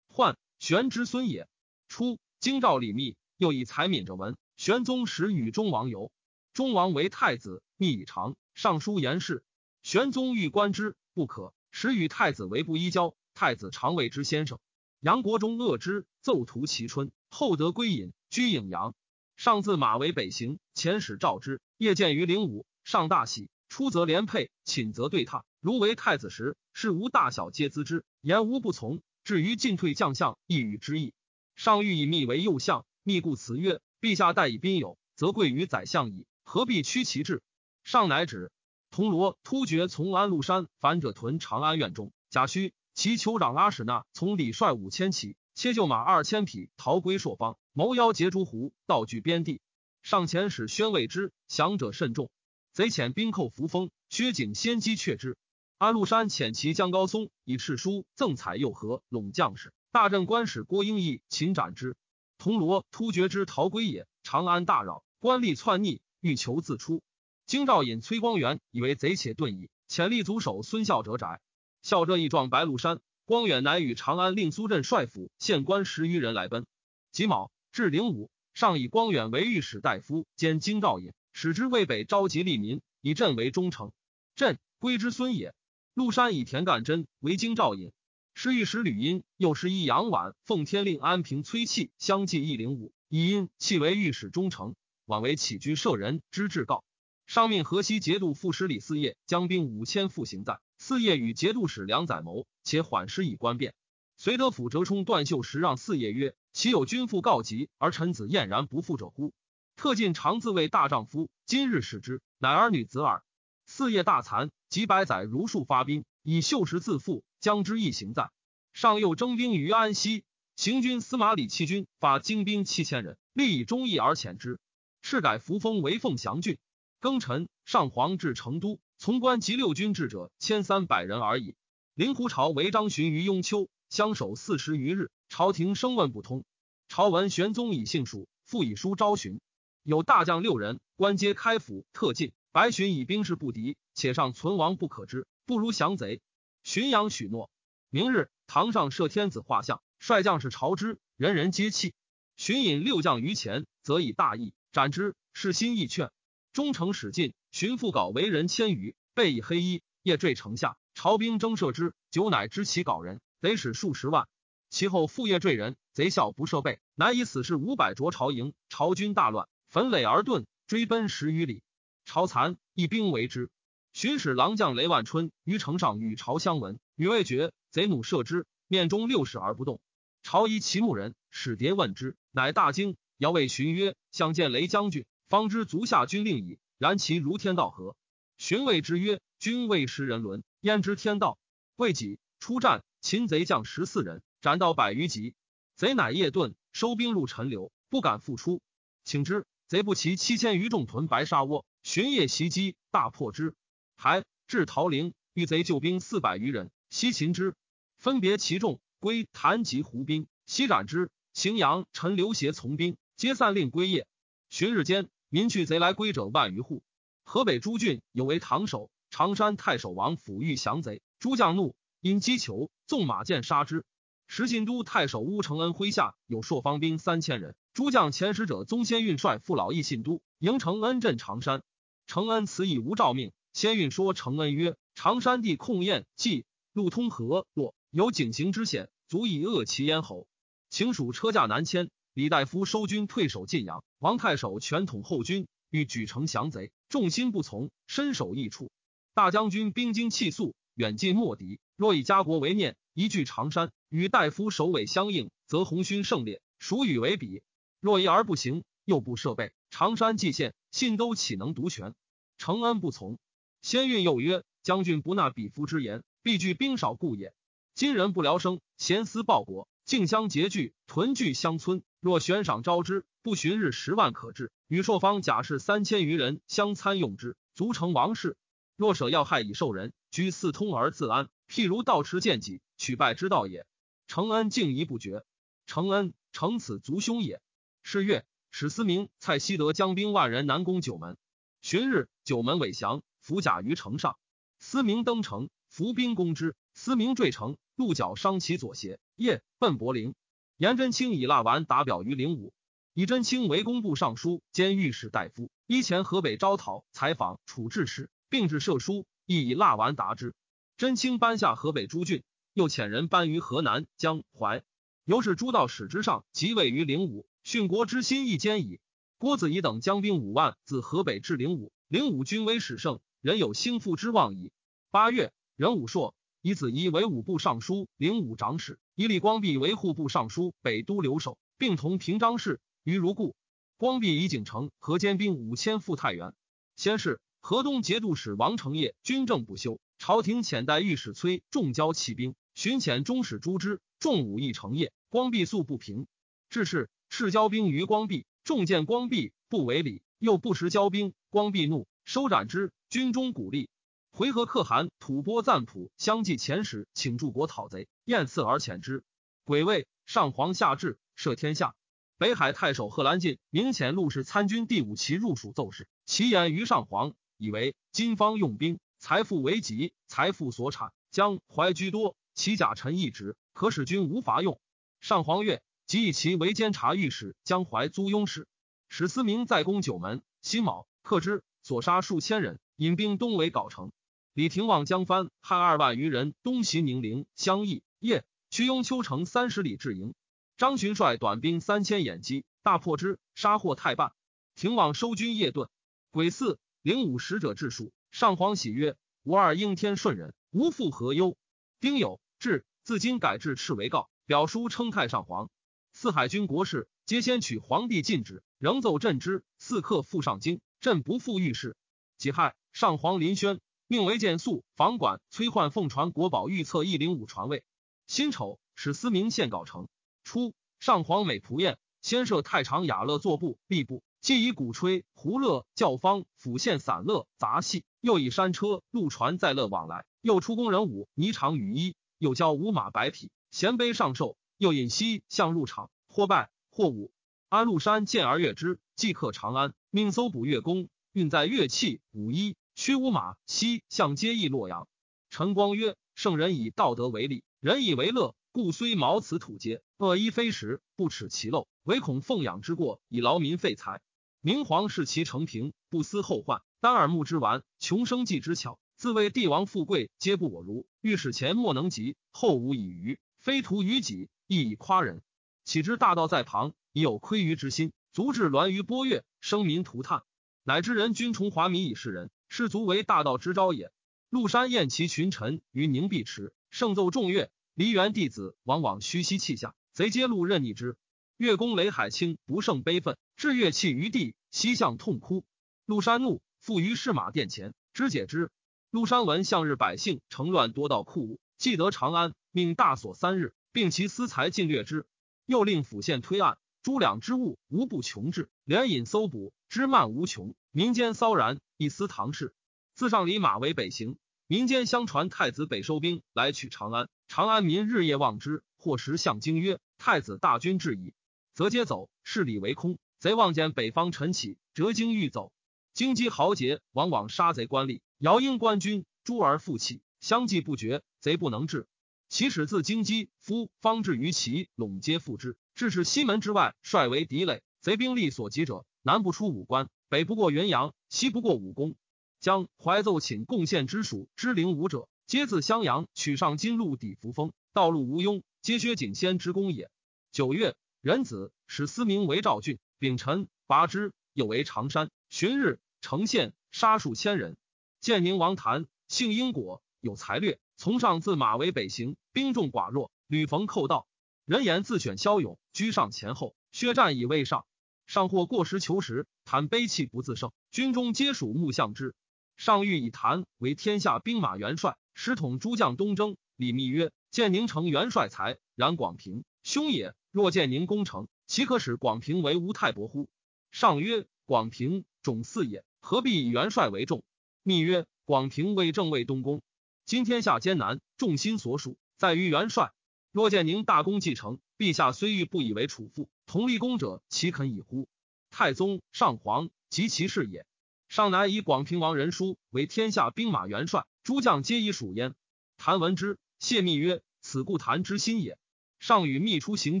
[0.18, 1.46] 宦，玄之孙也。
[1.86, 4.36] 初，京兆李密，又以才敏者闻。
[4.56, 6.10] 玄宗时与中王游，
[6.52, 8.34] 中王为太子，密以长。
[8.52, 9.44] 上书言事，
[9.84, 11.54] 玄宗欲观之，不可。
[11.70, 14.58] 时与太子为不依交，太子常谓之先生。
[14.98, 18.96] 杨国忠恶之，奏图其春，后得归隐，居颍阳。
[19.36, 23.50] 上自马为北行，遣使召之，夜见于灵武，上大喜。
[23.68, 25.42] 出则连佩，寝则对榻。
[25.60, 29.00] 如为太子时，事无大小皆咨之，言无不从。
[29.24, 31.12] 至于进退将相，亦与之意。
[31.56, 37.42] 上欲以密为右相，密故辞曰：“陛下待以宾友，则贵于宰相矣，何必屈其志？”
[37.84, 38.52] 上乃止。
[38.90, 49.60] 铜锣突厥从安禄山反者屯长安院中，贾诩其酋长阿史那从李率五千骑，切就马二千匹，逃归朔方，谋邀截诸胡，道据边地。
[50.02, 52.30] 上前使宣慰之，降者甚众。
[52.72, 55.36] 贼遣兵寇扶风，薛景先机却之。
[55.78, 61.96] 安禄山遣其将高松以敕书赠采右和陇将士，大镇官使郭英义擒斩之。
[62.36, 64.08] 铜锣突厥之逃归也。
[64.24, 67.00] 长安大扰，官吏篡逆，欲求自出。
[67.46, 71.40] 京兆尹崔光远以为贼且遁矣，遣立足守孙孝哲宅。
[71.80, 76.66] 孝哲一状白鹿山，光远乃与长安令苏镇帅府县官十余人来奔。
[77.12, 83.92] 己卯，至灵武，上以光远为御史大夫兼京兆尹，使之渭北召集利民，以镇为忠诚。
[84.34, 85.54] 镇归之孙也。
[85.98, 87.90] 陆山以田干真为京兆尹，
[88.32, 96.84] 是御史吕殷，又是一杨婉、奉天令安平崔器相继义灵武，以殷弃为御史忠诚，婉为起居舍人之至告。
[97.26, 103.74] 上命河西节度副使李嗣业将兵五千赴行在，嗣业与节度使梁载谋，且缓师以观变。
[104.16, 109.32] 绥德府折冲段秀时让嗣业曰：“岂有君父告急而臣子晏然不复者乎？
[109.74, 113.24] 特进常自谓大丈夫，今日使之，乃儿女子耳。”
[113.68, 118.30] 嗣业大残，几百载如数发兵，以秀石自负，将之一行在。
[118.72, 120.24] 上又征兵于安西，
[120.56, 124.58] 行军司马李弃军发精兵七千人，力以忠义而遣之。
[125.02, 126.58] 敕改扶风为凤翔郡。
[127.00, 131.54] 庚辰，上皇至成都，从官及六军至者千三百人而已。
[131.94, 136.44] 令狐朝为张巡于雍丘，相守四十余日，朝廷声问不通。
[136.88, 139.40] 朝闻玄宗以幸蜀，复以书招询，
[139.82, 142.32] 有大将六人，官皆开府特进。
[142.58, 146.20] 白巡以兵势不敌，且上存亡不可知，不如降贼。
[146.64, 147.52] 浔阳许诺，
[147.88, 151.94] 明日堂上设天子画像，率将士朝之，人人皆泣。
[152.36, 156.10] 寻引六将于前，则以大义斩之，是心意劝。
[156.52, 160.76] 忠诚使尽，寻复稿为人千余，备以黑衣，夜坠城下。
[160.94, 164.26] 朝兵征射之，久乃知其稿人，得使数十万。
[164.68, 168.52] 其后复夜坠人，贼笑不设备，乃以死士五百着朝营。
[168.68, 171.62] 朝军大乱，焚垒而遁，追奔十余里。
[172.08, 173.50] 朝残，一兵为之。
[173.92, 179.78] 巡使郎将雷万春于城上与朝相闻，女未决，贼弩射之，面中六矢而不动。
[180.22, 187.94] 朝疑其牧人，使牒问之，乃大惊，遥谓巡曰：“相见雷将军。”方知足下军令矣，然其如天道何？
[188.38, 191.38] 荀谓之曰：“君未识人伦，焉知天道？”
[191.76, 195.34] 未几，出战，擒贼将十四人，斩到百余级。
[195.76, 198.62] 贼乃夜遁，收兵入陈留，不敢复出。
[199.04, 203.54] 请之，贼不齐七千余众屯白沙窝，巡夜袭击，大破之。
[203.96, 207.54] 还至桃陵，遇贼救兵四百余人，西擒之，
[207.96, 211.10] 分别其众，归谭及胡兵，西斩之。
[211.32, 214.06] 荥阳、陈留协从兵，皆散令归业。
[214.50, 215.08] 旬日间。
[215.30, 216.82] 民去贼来归者万余户。
[217.24, 223.86] 河北诸郡有为唐守，常山太守王府欲降贼，诸将怒，因击球，纵马箭杀之。
[224.26, 231.62] 时信都太守乌承恩麾下有朔方兵三千人，诸将遣使者宗先运帅父老义信都，迎承恩镇常山。
[232.08, 240.26] 承恩辞以无诏命，先运说承恩曰：“常山地控堰既路通河，洛有井行之险，足以扼其咽喉。
[240.70, 248.70] 请属车驾南迁。”李大夫收军退守晋阳，王太守全统后军，欲举城降贼，众心不从，身首异处。
[249.12, 251.60] 大将军兵精气素，远近莫敌。
[251.76, 257.42] 若以家国为念，一据常山，与大夫首尾相应，则红勋胜烈，孰与为比？
[257.80, 261.94] 若一而不行，又不设备，常山蓟县，信都岂能独权？
[262.36, 263.18] 承恩不从。
[263.62, 267.34] 先运又曰：将军不纳比夫之言，必惧兵少故也。
[267.74, 269.68] 今人不聊生，闲思报国。
[269.84, 271.82] 竞相结聚，屯聚乡村。
[272.00, 274.52] 若悬赏招之，不旬日十万可治。
[274.66, 278.36] 与朔方甲士三千余人相参用之，足成王室。
[278.76, 283.66] 若舍要害以受人，居四通而自安，譬如道持见己，取败之道也。
[284.06, 285.24] 承恩敬疑不绝，
[285.66, 287.40] 承恩承此族兄也。
[287.82, 291.16] 是月，史思明、蔡希德将兵万人南攻九门。
[291.60, 294.18] 旬日，九门伪降，伏甲于城上。
[294.58, 296.56] 思明登城，伏兵攻之。
[296.74, 300.14] 思明坠城，鹿角伤其左胁，夜奔柏林。
[300.56, 302.52] 颜真卿以蜡丸打表于灵武，
[302.94, 308.10] 以真卿为工部尚书兼御史大夫，依前河北招讨采访处置使。
[308.30, 310.34] 并至射书，亦以蜡丸答之。
[310.76, 314.62] 真卿颁下河北诸郡，又遣人颁于河南、江淮。
[315.04, 318.78] 由是诸道使之上，即位于灵武，殉国之心亦坚矣。
[319.16, 324.52] 郭子仪等将兵五万自河北至灵武，灵武军威始盛，人有兴复之望矣。
[324.90, 333.34] 八月，任武硕以子仪为武部尚书、灵武长史，以李光弼为户部尚书、北都留守，并同平章事于如故。
[333.78, 336.34] 光弼以景城河兼兵五千赴太原。
[336.76, 337.18] 先是。
[337.40, 346.06] 河东节度使王承业军政不修，朝廷遣代御史崔重交弃兵，巡遣中使朱之重武义承业，光弼素不平，
[346.50, 352.72] 致是赤交兵于光弼，众见光弼不为礼，又不时交兵，光弼怒，收斩之。
[352.88, 353.68] 军中鼓励
[354.10, 359.04] 回纥可汗吐蕃赞普相继遣使请助国讨贼，厌赐而遣之。
[359.44, 361.74] 癸未，上皇下至赦天下。
[362.16, 367.14] 北海太守贺兰进明遣陆氏参军第五旗入蜀奏事，其言于上皇。
[367.36, 374.58] 以为金方用兵，财富为己，财富所产，将怀居多，其甲臣一职，可使君无法用。
[375.00, 378.46] 上皇曰：即以其为监察御史，江淮租庸使。
[378.90, 383.90] 史思明在攻九门，辛卯，克之，所杀数千人，引兵东围皋城。
[384.34, 387.82] 李廷望将藩害二万余人，东袭宁陵、襄邑。
[388.00, 390.12] 夜，驱雍丘城三十里至营。
[390.58, 394.12] 张巡率短兵三千掩击，大破之，杀获太半。
[394.56, 395.70] 廷望收军夜遁。
[396.10, 396.58] 癸巳。
[396.82, 401.38] 灵武使者至蜀，上皇喜曰：“吾二应天顺人，无复何忧。”
[401.80, 405.50] 丁酉，至，自今改制敕为告，表书称太上皇。
[406.00, 409.42] 四海军国事，皆先取皇帝禁旨，仍奏朕之。
[409.58, 411.76] 四刻复上京，朕不复御事。
[412.18, 413.58] 己亥，上皇临轩，
[413.88, 417.64] 命为建肃房管崔焕奉传国宝御册一零五传位。
[418.06, 419.88] 辛丑，使司明献稿成。
[420.22, 424.04] 初，上皇美仆宴，先设太常雅乐作部吏部。
[424.20, 437.12] 既以鼓吹、胡乐、教坊、府县散乐、杂戏，又以山车、陆船载乐往来，又出宫人舞、霓裳羽衣，又教五马白匹，衔杯上寿，又引西向入场，或败或舞。
[437.48, 444.86] 安禄山见而悦之，即刻长安，命搜捕乐工，运载乐器、舞衣，驱五马，西向皆诣洛阳。
[445.30, 448.34] 陈光曰：圣人以道德为利，人以为乐。
[448.50, 454.00] 故虽毛此土阶，恶衣非时，不耻其陋，唯恐奉养之过，以劳民费财。
[454.40, 465.22] 明皇视其成平，不思后患，单耳目之玩，穷生计之巧，自谓帝王富贵皆不我如，欲使前莫能及，后无以虞，非徒于己，亦以夸人。
[465.64, 470.24] 岂知大道在旁，已有窥于之心，足至栾于波月，生民涂炭，
[470.64, 473.92] 乃知人君崇华民以示人，士卒为大道之招也。
[474.30, 477.50] 陆山宴其群臣于凝碧池，盛奏众乐。
[477.74, 480.96] 梨园弟子往往虚息泣下，贼皆路任逆之。
[481.36, 485.44] 乐公雷海清不胜悲愤，置乐器于地，西向痛哭。
[485.86, 488.50] 陆山怒，附于市马殿前，肢解之。
[488.90, 495.06] 陆山闻向日百姓乘乱多盗库物，既得长安，命大锁三日，并其私财尽掠之。
[495.46, 500.56] 又令府县推案，诸两之物无不穷至，连引搜捕，之漫无穷。
[500.72, 502.52] 民间骚然，一思唐氏。
[502.96, 507.08] 自上李马为北行，民间相传太子北收兵来取长安。
[507.28, 511.14] 长安民日夜望之，或时向京曰：“太子大军至矣。”
[511.54, 512.98] 则皆走，势力为空。
[513.20, 515.52] 贼望见北方晨起，折京欲走。
[515.94, 521.04] 京畿豪杰往往杀贼官吏，摇鹰官军，诸而复起，相继不绝。
[521.20, 521.86] 贼不能治，
[522.28, 525.56] 其始自京畿夫方至于其陇皆复之。
[525.74, 527.62] 至是西门之外，率为敌垒。
[527.80, 531.94] 贼兵力所及者，南不出武关，北不过元阳，西不过武功。
[532.38, 535.08] 将怀奏请贡献之属之灵武者。
[535.26, 539.90] 皆自襄阳取上金路抵扶风，道路无庸，皆薛景先之功也。
[540.32, 545.10] 九月，壬子，使思明为赵郡，丙辰，拔之，又为常山。
[545.30, 547.56] 旬日，城县杀数千人。
[548.00, 554.06] 建宁王谭，姓英果，有才略，从上自马为北行，兵众寡弱，屡逢寇盗。
[554.44, 556.54] 人言自选骁勇，居上前后。
[556.70, 557.66] 薛战以未上，
[558.06, 562.14] 上或过时求食，谈悲泣不自胜，军中皆属目向之。
[562.56, 564.96] 上欲以谭为天下兵马元帅。
[565.14, 570.14] 师统诸将东征，李密曰：“建宁城元帅才，然广平兄也。
[570.30, 573.28] 若建宁攻城，岂可使广平为吴太伯乎？”
[573.72, 577.24] 上曰：“广平种四也，何必以元帅为重？”
[577.64, 579.60] 密曰：广平为正卫东宫，
[580.08, 582.94] 今天下艰难，众心所属在于元帅。
[583.30, 588.08] 若见宁大功继承，陛下虽欲不以为储父，同立功者，岂肯以乎？
[588.48, 590.64] 太宗、上皇及其事也。
[591.10, 595.34] 上乃以广平王仁叔为天下兵马元帅，诸将皆以属焉。
[595.76, 598.56] 谭闻之，谢密曰：“此故谭之心也。”
[598.98, 600.00] 上与密出行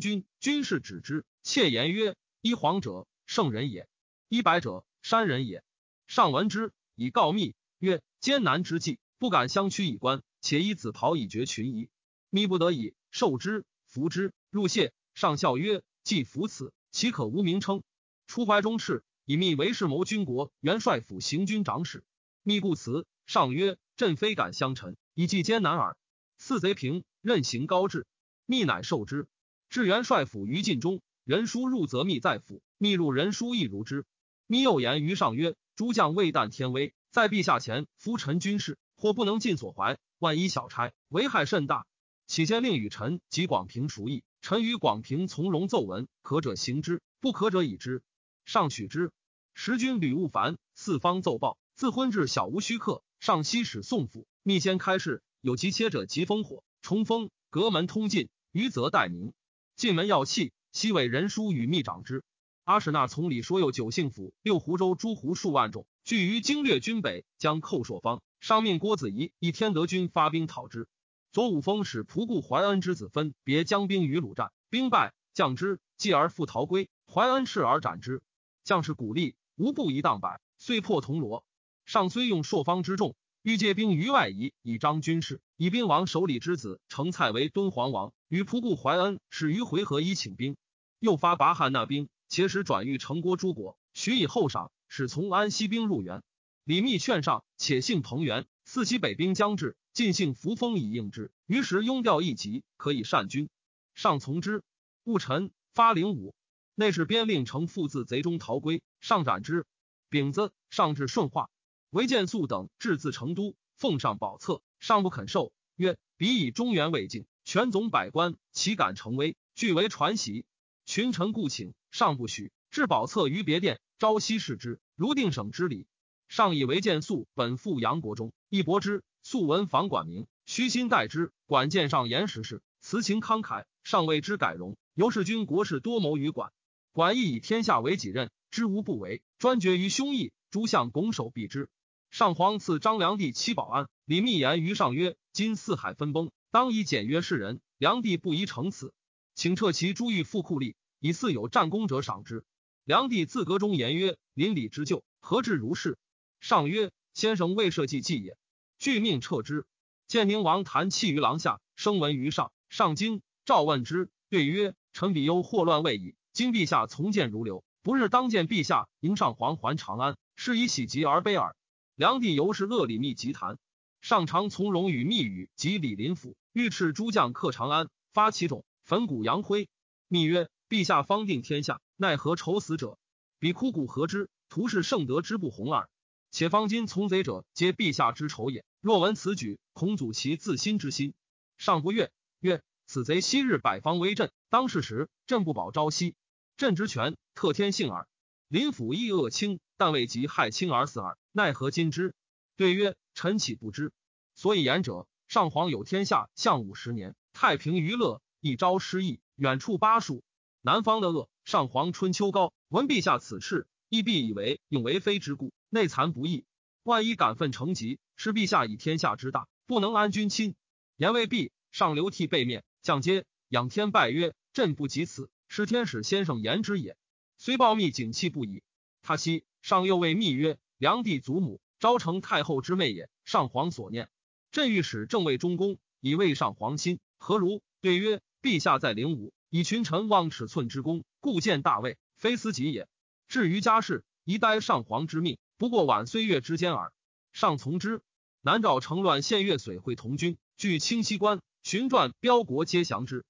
[0.00, 1.26] 军，军士止之。
[1.42, 3.86] 窃言曰：“一皇者圣人也，
[4.30, 5.62] 一白者山人也。”
[6.08, 11.88] 上闻之，以告密曰：“艰难之际，不敢相屈以观，且以紫袍以绝群疑。”
[12.30, 14.92] 密不得已，受之，服之，入谢。
[15.14, 17.82] 上笑曰：“既服此，岂可无名称？”
[18.28, 22.04] 出怀中赤，以密为世谋军国元帅府行军长史。
[22.42, 23.06] 密故辞。
[23.26, 25.96] 上曰：“朕非敢相臣，以计艰难耳。”
[26.38, 28.06] 四贼平，任行高志。
[28.46, 29.26] 密乃受之。
[29.68, 31.02] 至元帅府于禁中。
[31.24, 34.06] 人书入，则密在府；密入人书，亦如之。
[34.46, 41.86] 密又言于上曰：“诸将未旦天威，在陛下前，夫臣军事，或不能尽所怀，万一小差，危害甚大。
[42.26, 48.02] 起先令与臣及广平熟议，臣与广平从容奏闻，可者行之，不可者已之。
[48.44, 49.12] 上取之。
[49.54, 53.02] 时军吕务繁，四方奏报，自昏至小无虚客。
[53.20, 59.32] 上西使宋府，密先开市，有急切者即烽火，冲锋，隔门通进，余则待明。
[59.74, 62.22] 进门要气。”西委人书与密长之。
[62.68, 68.20] 阿史那从里说有九姓府六湖州诸胡数万众，聚于经略军北，将寇朔方。
[68.40, 70.86] 上命郭子仪以天德军发兵讨之。
[71.32, 76.90] 左武封使仆固怀恩之子分别将兵于鲁战，兵败，将之，继而复逃归。
[77.10, 78.20] 怀恩斥而斩之。
[78.64, 81.46] 将士鼓励，无不一荡百，遂破铜锣。
[81.86, 85.40] 上虽用朔方之众，欲借兵于外夷，以彰军事。
[85.56, 90.58] 以兵王首里之子成蔡为敦煌王，与仆固怀恩始于回纥以请兵，
[90.98, 96.22] 又发拔汉纳兵，且使转遇成郭诸国，许以厚赏，使从安西兵入援。
[96.64, 101.32] 李密劝上，且幸彭元，四其北兵将至，尽兴扶风以应之。
[101.46, 103.48] 于时拥调一急，可以善军。
[103.94, 104.62] 上从之。
[105.04, 106.34] 戊辰，发灵武，
[106.74, 109.64] 内侍边令成父自贼中逃归，上斩之。
[110.10, 111.48] 丙子，上至顺化，
[111.88, 114.60] 韦建素等至自成都，奉上宝册。
[114.78, 119.36] 上不肯受，曰：“彼以中原为境，权总百官，岂敢成威？
[119.54, 120.44] 据为传习。
[120.88, 122.50] 群臣故请，上不许。
[122.70, 125.86] 置宝册于别殿，朝夕视之，如定省之礼。
[126.28, 129.04] 上以为见素本赴杨国中，一博之。
[129.22, 131.30] 素闻访管名，虚心待之。
[131.44, 134.78] 管见上言实事，辞情慷慨，上为之改容。
[134.94, 136.52] 由是君国事多谋于管，
[136.92, 140.30] 管亦以天下为己任，知无不为，专决于胸臆。
[140.50, 141.68] 诸相拱手避之。
[142.10, 147.60] 上皇赐张良帝七保安。”李密言于上曰：“今四海分崩，当以简约示人。
[147.76, 148.94] 良帝不宜成此，
[149.34, 152.44] 请撤其诸狱富库吏，以似有战功者赏之。”
[152.84, 155.98] 梁帝自阁中言曰：“邻里之旧，何至如是？”
[156.40, 158.36] 上曰：“先生未设计计也。”
[158.78, 159.66] 具命撤之。
[160.06, 162.50] 建宁王谈泣于廊下，声闻于上。
[162.70, 171.54] 上惊，召问之，对曰：“臣比忧祸乱未已，今陛下从谏如流，不日当见陛下迎上皇还长安，是以喜极而悲耳。”
[171.94, 173.58] 梁帝由是恶李密疾谈。
[174.00, 179.68] 上常从容与密语及李林甫，欲斥诸将克长安，发其种，焚骨扬灰。
[180.06, 182.98] 密曰：“陛下方定天下，奈何愁死者？
[183.38, 184.28] 彼枯骨何之？
[184.48, 185.88] 徒是圣德之不弘耳。
[186.30, 188.64] 且方今从贼者，皆陛下之仇也。
[188.80, 191.14] 若闻此举，恐阻其自心之心。
[191.56, 196.14] 上不悦，曰：此贼昔日百方威震，当世时，朕不保朝夕，
[196.56, 198.06] 朕之权特天幸耳。
[198.48, 201.16] 林甫亦恶轻，但未及害轻而死耳。
[201.32, 202.14] 奈何今之？
[202.56, 203.90] 对曰。”臣岂不知？
[204.36, 210.22] 所以言者，上皇有天下，相五十年，太平娱乐，一朝失意，远处巴蜀。
[210.68, 216.44] 南方的恶，上皇春秋高，闻陛下此事，亦必以为永为非之故，内惭不义。
[216.82, 220.54] 万一感愤成疾，是陛下以天下之大，不能安君亲。
[220.98, 226.98] 言未毕，上流涕背面，降阶仰天拜曰：“朕不及此，是天使先生言之也。”
[227.38, 228.62] 虽报密景气不已。
[229.00, 234.10] 他夕上又谓密曰：“梁帝祖母。”昭成太后之妹也，上皇所念。
[234.50, 237.62] 朕欲使正位中宫，以为上皇亲，何如？
[237.80, 242.88] 对曰：陛下在灵武，以群臣望尺寸之功，故见大位，非思己也。
[243.28, 246.92] 至于家事，宜待上皇之命，不过晚岁月之间耳。
[247.32, 248.02] 上从之。
[248.40, 253.24] 南诏承乱献乐绥会同军，据清溪关，寻传标国皆降之。